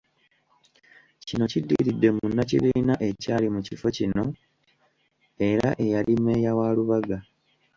Kino 1.27 1.43
kiddiridde 1.51 2.07
munnakibiina 2.15 2.93
ekyali 3.09 3.47
mu 3.53 3.59
kifo 3.67 3.87
kino 3.97 4.23
era 5.49 5.69
eyali 5.83 6.13
mmeeya 6.17 6.51
wa 6.59 6.67
Lubaga. 6.75 7.17